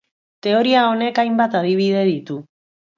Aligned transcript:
Teoria 0.47 0.87
honek, 0.95 1.23
hainbat 1.27 1.61
adibide 1.63 2.05
ditu. 2.13 2.43